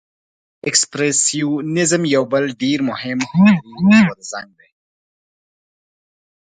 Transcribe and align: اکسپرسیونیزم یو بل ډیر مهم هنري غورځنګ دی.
اکسپرسیونیزم 0.67 2.03
یو 2.15 2.23
بل 2.31 2.45
ډیر 2.61 2.79
مهم 2.89 3.19
هنري 3.31 3.99
غورځنګ 4.07 4.49
دی. 4.59 4.69